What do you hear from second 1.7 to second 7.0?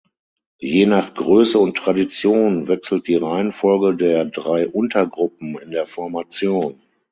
Tradition wechselt die Reihenfolge der drei Untergruppen in der Formation.